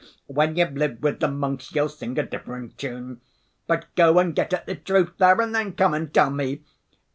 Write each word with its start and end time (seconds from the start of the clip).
When 0.25 0.55
you've 0.55 0.73
lived 0.75 1.03
with 1.03 1.19
the 1.19 1.27
monks 1.27 1.75
you'll 1.75 1.87
sing 1.87 2.17
a 2.17 2.25
different 2.25 2.79
tune. 2.79 3.21
But 3.67 3.85
go 3.93 4.17
and 4.17 4.35
get 4.35 4.51
at 4.51 4.65
the 4.65 4.73
truth 4.75 5.11
there, 5.19 5.39
and 5.39 5.53
then 5.53 5.73
come 5.73 5.93
and 5.93 6.11
tell 6.11 6.31
me. 6.31 6.63